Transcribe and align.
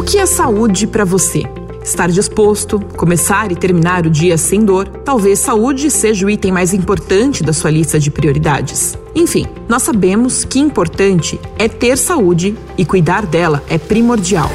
O 0.00 0.02
que 0.02 0.16
é 0.16 0.24
saúde 0.24 0.86
para 0.86 1.04
você? 1.04 1.42
Estar 1.84 2.10
disposto, 2.10 2.80
começar 2.96 3.52
e 3.52 3.54
terminar 3.54 4.06
o 4.06 4.10
dia 4.10 4.38
sem 4.38 4.64
dor, 4.64 4.88
talvez 5.04 5.40
saúde 5.40 5.90
seja 5.90 6.24
o 6.24 6.30
item 6.30 6.50
mais 6.50 6.72
importante 6.72 7.42
da 7.42 7.52
sua 7.52 7.70
lista 7.70 8.00
de 8.00 8.10
prioridades. 8.10 8.96
Enfim, 9.14 9.46
nós 9.68 9.82
sabemos 9.82 10.42
que 10.42 10.58
importante 10.58 11.38
é 11.58 11.68
ter 11.68 11.98
saúde 11.98 12.56
e 12.78 12.84
cuidar 12.86 13.26
dela 13.26 13.62
é 13.68 13.76
primordial. 13.76 14.50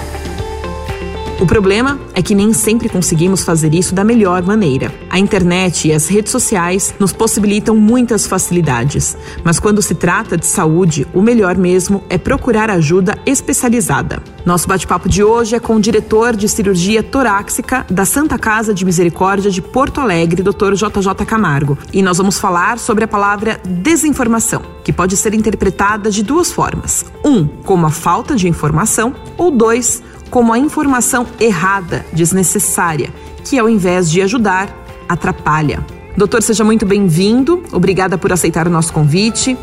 O 1.37 1.45
problema 1.45 1.99
é 2.13 2.21
que 2.21 2.33
nem 2.33 2.53
sempre 2.53 2.87
conseguimos 2.87 3.43
fazer 3.43 3.73
isso 3.75 3.93
da 3.93 4.05
melhor 4.05 4.41
maneira. 4.41 4.89
A 5.09 5.19
internet 5.19 5.85
e 5.85 5.91
as 5.91 6.07
redes 6.07 6.31
sociais 6.31 6.93
nos 6.97 7.11
possibilitam 7.11 7.75
muitas 7.75 8.25
facilidades, 8.25 9.17
mas 9.43 9.59
quando 9.59 9.81
se 9.81 9.95
trata 9.95 10.37
de 10.37 10.45
saúde, 10.45 11.05
o 11.13 11.21
melhor 11.21 11.57
mesmo 11.57 12.01
é 12.09 12.17
procurar 12.17 12.69
ajuda 12.71 13.17
especializada. 13.25 14.23
Nosso 14.45 14.65
bate-papo 14.67 15.09
de 15.09 15.23
hoje 15.23 15.55
é 15.55 15.59
com 15.59 15.75
o 15.75 15.79
diretor 15.79 16.37
de 16.37 16.47
cirurgia 16.47 17.03
torácica 17.03 17.85
da 17.89 18.05
Santa 18.05 18.39
Casa 18.39 18.73
de 18.73 18.85
Misericórdia 18.85 19.51
de 19.51 19.61
Porto 19.61 19.99
Alegre, 19.99 20.41
Dr. 20.41 20.73
JJ 20.73 21.25
Camargo, 21.27 21.77
e 21.91 22.01
nós 22.01 22.17
vamos 22.17 22.39
falar 22.39 22.79
sobre 22.79 23.03
a 23.03 23.07
palavra 23.07 23.59
desinformação, 23.65 24.61
que 24.83 24.93
pode 24.93 25.17
ser 25.17 25.33
interpretada 25.33 26.09
de 26.09 26.23
duas 26.23 26.51
formas: 26.51 27.03
um, 27.25 27.45
como 27.45 27.87
a 27.87 27.91
falta 27.91 28.35
de 28.35 28.47
informação, 28.47 29.13
ou 29.37 29.51
dois, 29.51 30.01
como 30.35 30.51
a 30.51 30.59
informação 30.59 31.25
errada, 31.39 32.05
desnecessária, 32.11 33.09
que 33.45 33.57
ao 33.57 33.69
invés 33.69 34.11
de 34.11 34.21
ajudar, 34.21 34.67
atrapalha. 35.07 35.79
Doutor, 36.17 36.43
seja 36.43 36.61
muito 36.61 36.85
bem-vindo. 36.85 37.63
Obrigada 37.71 38.17
por 38.17 38.33
aceitar 38.33 38.67
o 38.67 38.69
nosso 38.69 38.91
convite. 38.91 39.57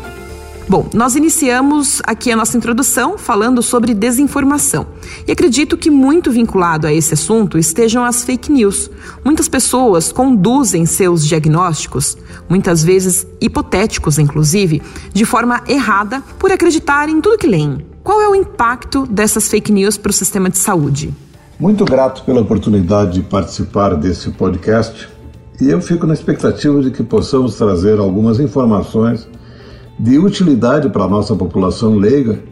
Bom, 0.67 0.89
nós 0.91 1.15
iniciamos 1.15 2.01
aqui 2.03 2.31
a 2.31 2.35
nossa 2.35 2.57
introdução 2.57 3.19
falando 3.19 3.61
sobre 3.61 3.93
desinformação. 3.93 4.87
E 5.27 5.31
acredito 5.31 5.77
que 5.77 5.91
muito 5.91 6.31
vinculado 6.31 6.87
a 6.87 6.91
esse 6.91 7.13
assunto 7.13 7.59
estejam 7.59 8.03
as 8.03 8.23
fake 8.23 8.51
news. 8.51 8.89
Muitas 9.23 9.47
pessoas 9.47 10.11
conduzem 10.11 10.87
seus 10.87 11.23
diagnósticos, 11.23 12.17
muitas 12.49 12.83
vezes 12.83 13.27
hipotéticos 13.39 14.17
inclusive, 14.17 14.81
de 15.13 15.23
forma 15.23 15.61
errada 15.67 16.23
por 16.39 16.51
acreditar 16.51 17.09
em 17.09 17.21
tudo 17.21 17.37
que 17.37 17.45
leem. 17.45 17.92
Qual 18.03 18.21
é 18.21 18.27
o 18.27 18.35
impacto 18.35 19.07
dessas 19.07 19.47
fake 19.47 19.71
news 19.71 19.97
para 19.97 20.09
o 20.09 20.13
sistema 20.13 20.49
de 20.49 20.57
saúde? 20.57 21.13
Muito 21.57 21.85
grato 21.85 22.25
pela 22.25 22.41
oportunidade 22.41 23.13
de 23.13 23.21
participar 23.21 23.95
desse 23.95 24.29
podcast 24.31 25.07
e 25.61 25.69
eu 25.69 25.81
fico 25.81 26.05
na 26.05 26.13
expectativa 26.13 26.81
de 26.81 26.91
que 26.91 27.01
possamos 27.01 27.55
trazer 27.55 27.99
algumas 27.99 28.41
informações 28.41 29.25
de 29.97 30.19
utilidade 30.19 30.89
para 30.89 31.05
a 31.05 31.07
nossa 31.07 31.33
população 31.33 31.95
leiga 31.95 32.43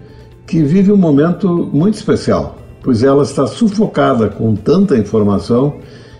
que 0.47 0.63
vive 0.63 0.89
um 0.89 0.97
momento 0.97 1.69
muito 1.73 1.95
especial, 1.95 2.55
pois 2.81 3.03
ela 3.03 3.23
está 3.23 3.45
sufocada 3.45 4.29
com 4.29 4.55
tanta 4.55 4.97
informação 4.97 5.75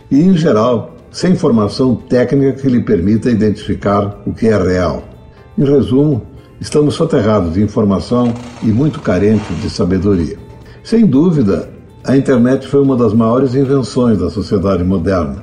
e, 0.10 0.20
em 0.20 0.36
geral, 0.36 0.98
sem 1.10 1.32
informação 1.32 1.96
técnica 1.96 2.62
que 2.62 2.68
lhe 2.68 2.84
permita 2.84 3.32
identificar 3.32 4.22
o 4.26 4.34
que 4.34 4.48
é 4.48 4.62
real. 4.62 5.04
Em 5.58 5.64
resumo, 5.64 6.22
Estamos 6.62 6.94
soterrados 6.94 7.56
de 7.56 7.64
informação 7.64 8.32
e 8.62 8.68
muito 8.68 9.02
carentes 9.02 9.60
de 9.64 9.68
sabedoria. 9.68 10.38
Sem 10.84 11.08
dúvida, 11.08 11.68
a 12.04 12.16
internet 12.16 12.68
foi 12.68 12.84
uma 12.84 12.96
das 12.96 13.16
maiores 13.16 13.56
invenções 13.56 14.20
da 14.20 14.30
sociedade 14.30 14.84
moderna. 14.84 15.38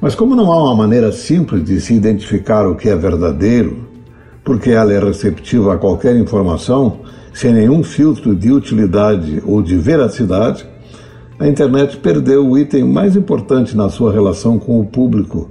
Mas, 0.00 0.14
como 0.14 0.34
não 0.34 0.50
há 0.50 0.64
uma 0.64 0.74
maneira 0.74 1.12
simples 1.12 1.62
de 1.62 1.78
se 1.78 1.92
identificar 1.92 2.66
o 2.66 2.74
que 2.74 2.88
é 2.88 2.96
verdadeiro, 2.96 3.86
porque 4.42 4.70
ela 4.70 4.94
é 4.94 4.98
receptiva 4.98 5.74
a 5.74 5.76
qualquer 5.76 6.16
informação, 6.16 7.00
sem 7.34 7.52
nenhum 7.52 7.82
filtro 7.82 8.34
de 8.34 8.50
utilidade 8.50 9.42
ou 9.44 9.60
de 9.60 9.76
veracidade, 9.76 10.66
a 11.38 11.46
internet 11.46 11.98
perdeu 11.98 12.48
o 12.48 12.56
item 12.56 12.82
mais 12.82 13.14
importante 13.14 13.76
na 13.76 13.90
sua 13.90 14.10
relação 14.10 14.58
com 14.58 14.80
o 14.80 14.86
público, 14.86 15.50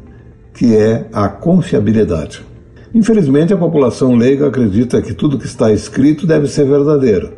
que 0.51 0.75
é 0.75 1.05
a 1.13 1.27
confiabilidade. 1.27 2.54
Infelizmente, 2.95 3.53
a 3.53 3.57
população 3.57 4.15
leiga 4.15 4.47
acredita 4.47 5.01
que 5.01 5.13
tudo 5.13 5.37
que 5.37 5.45
está 5.45 5.69
escrito 5.69 6.25
deve 6.25 6.47
ser 6.47 6.63
verdadeiro. 6.65 7.33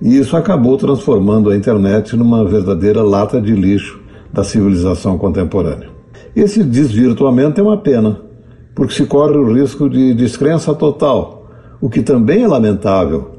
E 0.00 0.16
isso 0.16 0.36
acabou 0.36 0.76
transformando 0.76 1.50
a 1.50 1.56
internet 1.56 2.16
numa 2.16 2.44
verdadeira 2.44 3.02
lata 3.02 3.40
de 3.40 3.52
lixo 3.52 4.00
da 4.32 4.44
civilização 4.44 5.18
contemporânea. 5.18 5.88
Esse 6.36 6.62
desvirtuamento 6.62 7.60
é 7.60 7.64
uma 7.64 7.78
pena, 7.78 8.20
porque 8.76 8.94
se 8.94 9.04
corre 9.04 9.36
o 9.36 9.52
risco 9.52 9.90
de 9.90 10.14
descrença 10.14 10.72
total, 10.72 11.50
o 11.80 11.90
que 11.90 12.00
também 12.00 12.44
é 12.44 12.46
lamentável, 12.46 13.32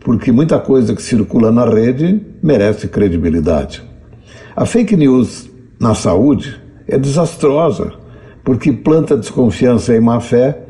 porque 0.00 0.30
muita 0.30 0.58
coisa 0.58 0.94
que 0.94 1.00
circula 1.00 1.50
na 1.50 1.64
rede 1.64 2.20
merece 2.42 2.88
credibilidade. 2.88 3.82
A 4.54 4.66
fake 4.66 4.96
news 4.96 5.48
na 5.80 5.94
saúde 5.94 6.60
é 6.86 6.98
desastrosa, 6.98 7.90
porque 8.44 8.70
planta 8.70 9.16
desconfiança 9.16 9.94
e 9.94 10.00
má 10.00 10.20
fé 10.20 10.66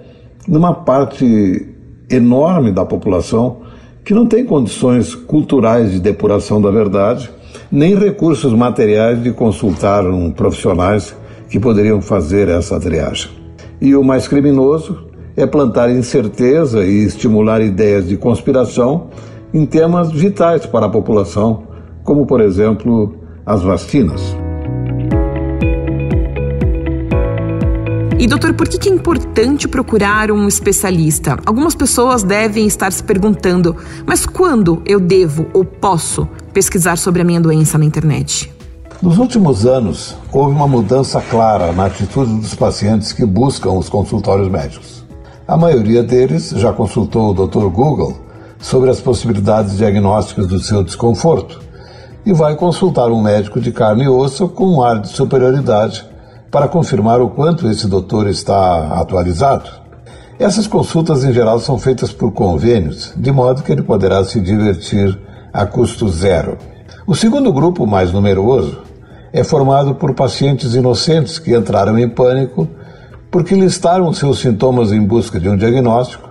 numa 0.51 0.75
parte 0.75 1.69
enorme 2.11 2.73
da 2.73 2.85
população 2.85 3.59
que 4.05 4.13
não 4.13 4.27
tem 4.27 4.45
condições 4.45 5.15
culturais 5.15 5.93
de 5.93 6.01
depuração 6.01 6.61
da 6.61 6.73
verdade, 6.73 7.31
nem 7.71 7.95
recursos 7.95 8.53
materiais 8.53 9.23
de 9.23 9.31
consultar 9.31 10.05
um 10.05 10.33
profissionais 10.33 11.15
que 11.49 11.61
poderiam 11.61 12.03
fazer 12.03 12.49
essa 12.49 12.81
triagem. 12.81 13.31
E 13.81 13.95
o 13.95 14.03
mais 14.03 14.27
criminoso 14.27 14.99
é 15.37 15.47
plantar 15.47 15.89
incerteza 15.89 16.85
e 16.85 17.05
estimular 17.05 17.61
ideias 17.61 18.09
de 18.09 18.17
conspiração 18.17 19.07
em 19.55 19.65
temas 19.65 20.11
vitais 20.11 20.67
para 20.67 20.87
a 20.87 20.91
população, 20.91 21.63
como, 22.03 22.27
por 22.27 22.41
exemplo, 22.41 23.15
as 23.47 23.63
vacinas. 23.63 24.37
E 28.21 28.27
doutor, 28.27 28.53
por 28.53 28.69
que 28.69 28.87
é 28.87 28.93
importante 28.93 29.67
procurar 29.67 30.31
um 30.31 30.47
especialista? 30.47 31.39
Algumas 31.47 31.75
pessoas 31.75 32.23
devem 32.23 32.67
estar 32.67 32.93
se 32.93 33.03
perguntando, 33.03 33.75
mas 34.07 34.27
quando 34.27 34.83
eu 34.85 35.01
devo 35.01 35.47
ou 35.55 35.65
posso 35.65 36.29
pesquisar 36.53 36.99
sobre 36.99 37.23
a 37.23 37.25
minha 37.25 37.41
doença 37.41 37.79
na 37.79 37.85
internet? 37.87 38.53
Nos 39.01 39.17
últimos 39.17 39.65
anos, 39.65 40.19
houve 40.31 40.55
uma 40.55 40.69
mudança 40.69 41.19
clara 41.23 41.73
na 41.73 41.87
atitude 41.87 42.31
dos 42.43 42.55
pacientes 42.55 43.11
que 43.11 43.25
buscam 43.25 43.71
os 43.71 43.89
consultórios 43.89 44.51
médicos. 44.51 45.03
A 45.49 45.57
maioria 45.57 46.03
deles 46.03 46.51
já 46.51 46.75
consultou 46.75 47.31
o 47.31 47.47
Dr. 47.47 47.71
Google 47.71 48.21
sobre 48.59 48.91
as 48.91 49.01
possibilidades 49.01 49.79
diagnósticas 49.79 50.47
do 50.47 50.61
seu 50.61 50.85
desconforto 50.85 51.59
e 52.27 52.35
vai 52.35 52.55
consultar 52.55 53.11
um 53.11 53.23
médico 53.23 53.59
de 53.59 53.73
carne 53.73 54.05
e 54.05 54.09
osso 54.09 54.47
com 54.47 54.67
um 54.67 54.83
ar 54.83 55.01
de 55.01 55.09
superioridade 55.09 56.10
para 56.51 56.69
confirmar 56.69 57.21
o 57.21 57.31
quanto 57.31 57.69
esse 57.69 57.87
doutor 57.87 58.27
está 58.29 59.01
atualizado. 59.01 59.71
Essas 60.39 60.67
consultas 60.67 61.23
em 61.23 61.33
geral 61.33 61.61
são 61.61 61.79
feitas 61.79 62.13
por 62.13 62.33
convênios, 62.33 63.13
de 63.17 63.31
modo 63.31 63.63
que 63.63 63.71
ele 63.71 63.83
poderá 63.83 64.25
se 64.25 64.41
divertir 64.41 65.19
a 65.53 65.67
custo 65.67 66.09
zero. 66.09 66.57
O 67.07 67.15
segundo 67.15 67.53
grupo, 67.53 67.87
mais 67.87 68.13
numeroso, 68.13 68.83
é 69.33 69.45
formado 69.45 69.95
por 69.95 70.15
pacientes 70.15 70.75
inocentes 70.75 71.39
que 71.39 71.55
entraram 71.55 71.99
em 71.99 72.09
pânico 72.09 72.67
porque 73.31 73.55
listaram 73.55 74.13
seus 74.13 74.41
sintomas 74.41 74.91
em 74.93 75.01
busca 75.01 75.39
de 75.39 75.49
um 75.49 75.57
diagnóstico 75.57 76.29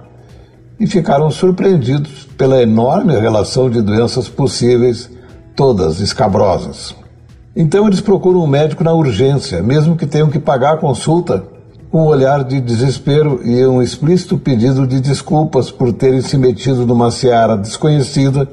e 0.80 0.88
ficaram 0.88 1.30
surpreendidos 1.30 2.28
pela 2.38 2.62
enorme 2.62 3.18
relação 3.18 3.69
de 3.69 3.81
doenças 3.81 4.28
possíveis, 4.28 5.09
todas 5.56 6.00
escabrosas. 6.00 6.96
Então 7.56 7.88
eles 7.88 8.00
procuram 8.00 8.42
um 8.42 8.48
médico 8.48 8.84
na 8.84 8.94
urgência, 8.94 9.62
mesmo 9.64 9.96
que 9.96 10.06
tenham 10.06 10.30
que 10.30 10.40
pagar 10.40 10.76
a 10.76 10.78
consulta, 10.78 11.44
um 11.92 12.02
olhar 12.02 12.44
de 12.44 12.62
desespero 12.62 13.42
e 13.44 13.66
um 13.66 13.82
explícito 13.82 14.38
pedido 14.38 14.86
de 14.86 15.02
desculpas 15.02 15.72
por 15.72 15.92
terem 15.92 16.22
se 16.22 16.38
metido 16.38 16.86
numa 16.86 17.10
seara 17.10 17.58
desconhecida, 17.58 18.48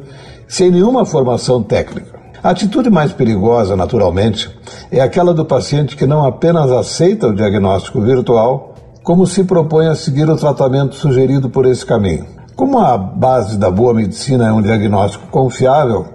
sem 0.48 0.70
nenhuma 0.70 1.04
formação 1.04 1.62
técnica. 1.62 2.16
A 2.42 2.50
atitude 2.50 2.88
mais 2.88 3.12
perigosa, 3.12 3.76
naturalmente, 3.76 4.48
é 4.90 5.00
aquela 5.00 5.34
do 5.34 5.44
paciente 5.44 5.96
que 5.96 6.06
não 6.06 6.24
apenas 6.24 6.70
aceita 6.70 7.26
o 7.26 7.34
diagnóstico 7.34 8.00
virtual, 8.00 8.74
como 9.02 9.26
se 9.26 9.44
propõe 9.44 9.88
a 9.88 9.94
seguir 9.94 10.28
o 10.28 10.36
tratamento 10.36 10.94
sugerido 10.94 11.50
por 11.50 11.66
esse 11.66 11.84
caminho. 11.84 12.24
Como 12.54 12.78
a 12.78 12.96
base 12.96 13.58
da 13.58 13.70
boa 13.70 13.92
medicina 13.92 14.48
é 14.48 14.52
um 14.52 14.62
diagnóstico 14.62 15.26
confiável, 15.26 16.06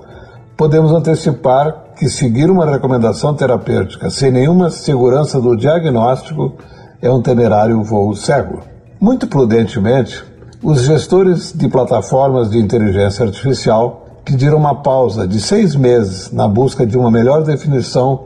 podemos 0.58 0.92
antecipar 0.92 1.91
que 2.02 2.10
seguir 2.10 2.50
uma 2.50 2.66
recomendação 2.66 3.36
terapêutica 3.36 4.10
sem 4.10 4.32
nenhuma 4.32 4.72
segurança 4.72 5.40
do 5.40 5.56
diagnóstico 5.56 6.56
é 7.00 7.12
um 7.12 7.22
temerário 7.22 7.84
voo 7.84 8.16
cego. 8.16 8.62
Muito 9.00 9.28
prudentemente, 9.28 10.24
os 10.64 10.82
gestores 10.82 11.54
de 11.54 11.70
plataformas 11.70 12.50
de 12.50 12.58
inteligência 12.58 13.24
artificial 13.24 14.20
pediram 14.26 14.58
uma 14.58 14.82
pausa 14.82 15.28
de 15.28 15.40
seis 15.40 15.76
meses 15.76 16.32
na 16.32 16.48
busca 16.48 16.88
de 16.88 16.98
uma 16.98 17.12
melhor 17.12 17.44
definição 17.44 18.24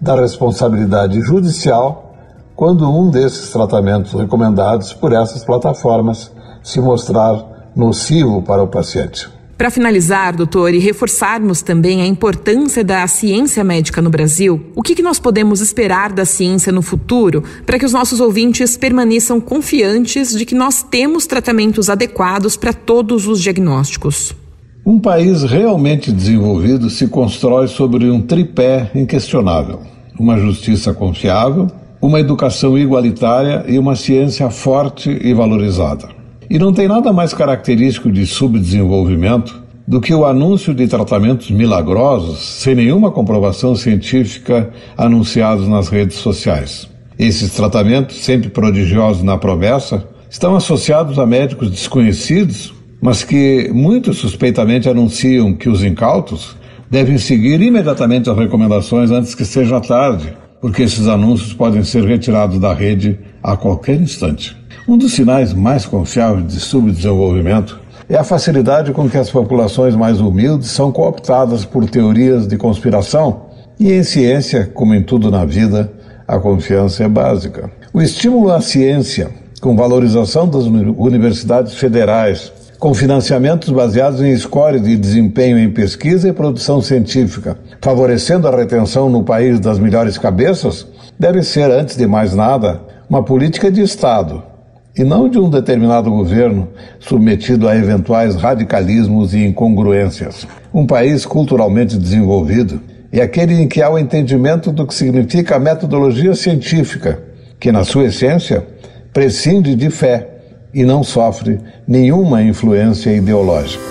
da 0.00 0.14
responsabilidade 0.14 1.20
judicial 1.20 2.14
quando 2.54 2.88
um 2.88 3.10
desses 3.10 3.50
tratamentos 3.50 4.12
recomendados 4.12 4.92
por 4.92 5.12
essas 5.12 5.44
plataformas 5.44 6.30
se 6.62 6.80
mostrar 6.80 7.44
nocivo 7.74 8.40
para 8.40 8.62
o 8.62 8.68
paciente. 8.68 9.35
Para 9.56 9.70
finalizar, 9.70 10.36
doutor, 10.36 10.74
e 10.74 10.78
reforçarmos 10.78 11.62
também 11.62 12.02
a 12.02 12.06
importância 12.06 12.84
da 12.84 13.06
ciência 13.06 13.64
médica 13.64 14.02
no 14.02 14.10
Brasil, 14.10 14.66
o 14.74 14.82
que, 14.82 14.94
que 14.94 15.02
nós 15.02 15.18
podemos 15.18 15.62
esperar 15.62 16.12
da 16.12 16.26
ciência 16.26 16.70
no 16.70 16.82
futuro 16.82 17.42
para 17.64 17.78
que 17.78 17.86
os 17.86 17.94
nossos 17.94 18.20
ouvintes 18.20 18.76
permaneçam 18.76 19.40
confiantes 19.40 20.36
de 20.36 20.44
que 20.44 20.54
nós 20.54 20.82
temos 20.82 21.26
tratamentos 21.26 21.88
adequados 21.88 22.54
para 22.54 22.74
todos 22.74 23.26
os 23.26 23.40
diagnósticos? 23.40 24.36
Um 24.84 25.00
país 25.00 25.42
realmente 25.42 26.12
desenvolvido 26.12 26.90
se 26.90 27.08
constrói 27.08 27.66
sobre 27.66 28.10
um 28.10 28.20
tripé 28.20 28.90
inquestionável: 28.94 29.80
uma 30.20 30.38
justiça 30.38 30.92
confiável, 30.92 31.66
uma 32.00 32.20
educação 32.20 32.76
igualitária 32.76 33.64
e 33.66 33.78
uma 33.78 33.96
ciência 33.96 34.50
forte 34.50 35.08
e 35.10 35.32
valorizada. 35.32 36.25
E 36.48 36.58
não 36.58 36.72
tem 36.72 36.86
nada 36.86 37.12
mais 37.12 37.34
característico 37.34 38.10
de 38.10 38.24
subdesenvolvimento 38.26 39.62
do 39.86 40.00
que 40.00 40.14
o 40.14 40.24
anúncio 40.24 40.74
de 40.74 40.86
tratamentos 40.88 41.50
milagrosos 41.50 42.40
sem 42.40 42.74
nenhuma 42.74 43.10
comprovação 43.10 43.74
científica 43.74 44.70
anunciados 44.96 45.68
nas 45.68 45.88
redes 45.88 46.16
sociais. 46.16 46.88
Esses 47.18 47.52
tratamentos, 47.52 48.16
sempre 48.16 48.48
prodigiosos 48.48 49.22
na 49.22 49.38
promessa, 49.38 50.06
estão 50.28 50.56
associados 50.56 51.18
a 51.18 51.26
médicos 51.26 51.70
desconhecidos, 51.70 52.74
mas 53.00 53.24
que 53.24 53.70
muitos 53.72 54.18
suspeitamente 54.18 54.88
anunciam 54.88 55.54
que 55.54 55.68
os 55.68 55.82
incautos 55.82 56.56
devem 56.90 57.18
seguir 57.18 57.60
imediatamente 57.60 58.28
as 58.28 58.36
recomendações 58.36 59.10
antes 59.10 59.34
que 59.34 59.44
seja 59.44 59.80
tarde, 59.80 60.36
porque 60.60 60.82
esses 60.82 61.06
anúncios 61.06 61.52
podem 61.52 61.82
ser 61.82 62.04
retirados 62.04 62.58
da 62.58 62.72
rede 62.72 63.18
a 63.42 63.56
qualquer 63.56 64.00
instante. 64.00 64.56
Um 64.88 64.96
dos 64.96 65.14
sinais 65.14 65.52
mais 65.52 65.84
confiáveis 65.84 66.46
de 66.46 66.60
subdesenvolvimento 66.60 67.80
é 68.08 68.16
a 68.16 68.22
facilidade 68.22 68.92
com 68.92 69.10
que 69.10 69.18
as 69.18 69.28
populações 69.28 69.96
mais 69.96 70.20
humildes 70.20 70.68
são 70.70 70.92
cooptadas 70.92 71.64
por 71.64 71.90
teorias 71.90 72.46
de 72.46 72.56
conspiração. 72.56 73.46
E 73.80 73.92
em 73.92 74.04
ciência, 74.04 74.70
como 74.72 74.94
em 74.94 75.02
tudo 75.02 75.28
na 75.28 75.44
vida, 75.44 75.92
a 76.28 76.38
confiança 76.38 77.02
é 77.02 77.08
básica. 77.08 77.68
O 77.92 78.00
estímulo 78.00 78.52
à 78.52 78.60
ciência, 78.60 79.30
com 79.60 79.74
valorização 79.74 80.48
das 80.48 80.66
universidades 80.66 81.74
federais, 81.74 82.52
com 82.78 82.94
financiamentos 82.94 83.70
baseados 83.70 84.20
em 84.20 84.36
score 84.36 84.78
de 84.78 84.96
desempenho 84.96 85.58
em 85.58 85.68
pesquisa 85.68 86.28
e 86.28 86.32
produção 86.32 86.80
científica, 86.80 87.58
favorecendo 87.80 88.46
a 88.46 88.56
retenção 88.56 89.10
no 89.10 89.24
país 89.24 89.58
das 89.58 89.80
melhores 89.80 90.16
cabeças, 90.16 90.86
deve 91.18 91.42
ser, 91.42 91.72
antes 91.72 91.96
de 91.96 92.06
mais 92.06 92.36
nada, 92.36 92.80
uma 93.10 93.24
política 93.24 93.68
de 93.68 93.80
Estado 93.82 94.54
e 94.96 95.04
não 95.04 95.28
de 95.28 95.38
um 95.38 95.50
determinado 95.50 96.10
governo 96.10 96.68
submetido 96.98 97.68
a 97.68 97.76
eventuais 97.76 98.34
radicalismos 98.34 99.34
e 99.34 99.44
incongruências. 99.44 100.46
Um 100.72 100.86
país 100.86 101.26
culturalmente 101.26 101.98
desenvolvido 101.98 102.80
é 103.12 103.20
aquele 103.20 103.54
em 103.54 103.68
que 103.68 103.82
há 103.82 103.90
o 103.90 103.98
entendimento 103.98 104.72
do 104.72 104.86
que 104.86 104.94
significa 104.94 105.56
a 105.56 105.60
metodologia 105.60 106.34
científica, 106.34 107.22
que, 107.60 107.70
na 107.70 107.84
sua 107.84 108.04
essência, 108.04 108.66
prescinde 109.12 109.74
de 109.74 109.90
fé 109.90 110.28
e 110.72 110.82
não 110.82 111.02
sofre 111.02 111.58
nenhuma 111.86 112.42
influência 112.42 113.10
ideológica. 113.10 113.82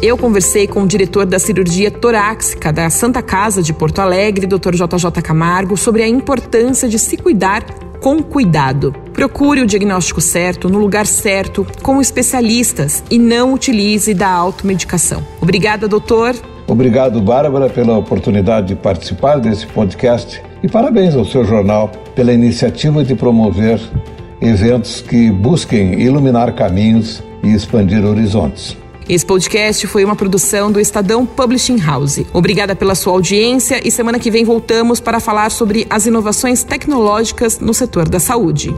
Eu 0.00 0.16
conversei 0.16 0.66
com 0.66 0.82
o 0.82 0.86
diretor 0.86 1.26
da 1.26 1.38
cirurgia 1.38 1.90
torácica 1.90 2.72
da 2.72 2.88
Santa 2.88 3.20
Casa 3.20 3.62
de 3.62 3.72
Porto 3.72 3.98
Alegre, 3.98 4.46
Dr. 4.46 4.74
JJ 4.74 5.22
Camargo, 5.22 5.76
sobre 5.76 6.02
a 6.02 6.08
importância 6.08 6.88
de 6.88 6.98
se 6.98 7.16
cuidar 7.16 7.64
com 8.00 8.22
cuidado. 8.22 8.94
Procure 9.12 9.62
o 9.62 9.66
diagnóstico 9.66 10.20
certo, 10.20 10.68
no 10.68 10.78
lugar 10.78 11.06
certo, 11.06 11.66
com 11.82 12.00
especialistas 12.00 13.02
e 13.10 13.18
não 13.18 13.52
utilize 13.52 14.14
da 14.14 14.28
automedicação. 14.28 15.22
Obrigada, 15.40 15.88
doutor. 15.88 16.34
Obrigado, 16.66 17.20
Bárbara, 17.20 17.70
pela 17.70 17.96
oportunidade 17.96 18.68
de 18.68 18.76
participar 18.76 19.40
desse 19.40 19.66
podcast 19.66 20.42
e 20.62 20.68
parabéns 20.68 21.14
ao 21.14 21.24
seu 21.24 21.44
jornal 21.44 21.90
pela 22.14 22.32
iniciativa 22.32 23.02
de 23.02 23.14
promover 23.14 23.80
eventos 24.40 25.00
que 25.00 25.30
busquem 25.30 26.00
iluminar 26.00 26.54
caminhos 26.54 27.22
e 27.42 27.54
expandir 27.54 28.04
horizontes. 28.04 28.76
Esse 29.08 29.24
podcast 29.24 29.86
foi 29.86 30.04
uma 30.04 30.14
produção 30.14 30.70
do 30.70 30.78
Estadão 30.78 31.24
Publishing 31.24 31.78
House. 31.78 32.20
Obrigada 32.30 32.76
pela 32.76 32.94
sua 32.94 33.14
audiência 33.14 33.80
e 33.82 33.90
semana 33.90 34.18
que 34.18 34.30
vem 34.30 34.44
voltamos 34.44 35.00
para 35.00 35.18
falar 35.18 35.50
sobre 35.50 35.86
as 35.88 36.04
inovações 36.04 36.62
tecnológicas 36.62 37.58
no 37.58 37.72
setor 37.72 38.06
da 38.06 38.20
saúde. 38.20 38.76